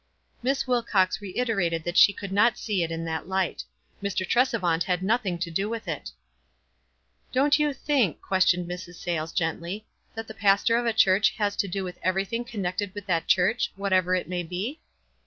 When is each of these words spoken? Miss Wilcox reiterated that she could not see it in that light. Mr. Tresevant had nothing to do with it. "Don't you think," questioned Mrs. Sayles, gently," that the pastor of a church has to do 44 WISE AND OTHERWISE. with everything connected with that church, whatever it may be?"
Miss 0.41 0.65
Wilcox 0.65 1.21
reiterated 1.21 1.83
that 1.83 1.95
she 1.95 2.11
could 2.11 2.31
not 2.31 2.57
see 2.57 2.81
it 2.81 2.89
in 2.91 3.05
that 3.05 3.27
light. 3.27 3.63
Mr. 4.01 4.27
Tresevant 4.27 4.85
had 4.85 5.03
nothing 5.03 5.37
to 5.37 5.51
do 5.51 5.69
with 5.69 5.87
it. 5.87 6.09
"Don't 7.31 7.59
you 7.59 7.71
think," 7.71 8.19
questioned 8.19 8.67
Mrs. 8.67 8.95
Sayles, 8.95 9.31
gently," 9.31 9.85
that 10.15 10.27
the 10.27 10.33
pastor 10.33 10.75
of 10.75 10.87
a 10.87 10.91
church 10.93 11.35
has 11.37 11.55
to 11.57 11.67
do 11.67 11.83
44 11.83 11.83
WISE 11.83 11.89
AND 11.89 11.93
OTHERWISE. 11.93 11.95
with 12.01 12.07
everything 12.09 12.45
connected 12.45 12.95
with 12.95 13.05
that 13.05 13.27
church, 13.27 13.71
whatever 13.75 14.15
it 14.15 14.27
may 14.27 14.41
be?" 14.41 14.79